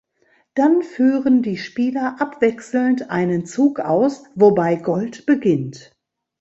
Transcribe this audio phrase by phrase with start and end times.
[0.55, 5.95] Dann führen die Spieler abwechselnd einen Zug aus, wobei Gold beginnt.